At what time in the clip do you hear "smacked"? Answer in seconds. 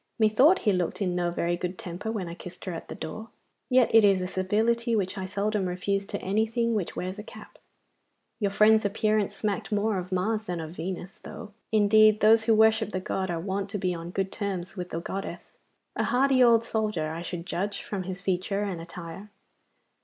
9.35-9.71